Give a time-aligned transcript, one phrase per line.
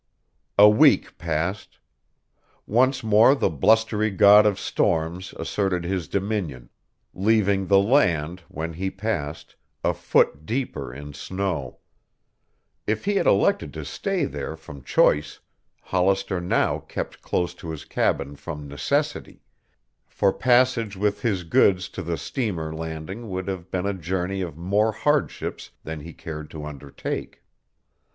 [0.57, 1.77] A week passed.
[2.65, 6.71] Once more the blustery god of storms asserted his dominion,
[7.13, 11.77] leaving the land, when he passed, a foot deeper in snow.
[12.87, 15.39] If he had elected to stay there from choice,
[15.83, 19.43] Hollister now kept close to his cabin from necessity,
[20.07, 24.57] for passage with his goods to the steamer landing would have been a journey of
[24.57, 27.43] more hardships than he cared to undertake.